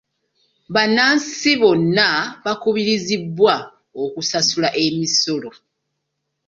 [0.73, 2.07] Bannansi bonna
[2.43, 3.53] bakubirizibwa
[4.03, 5.49] okusasula emisolo.